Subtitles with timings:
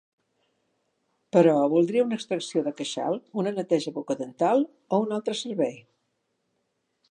[1.35, 5.81] Però voldria una extracció de queixal, una neteja bucodental o un altre servei?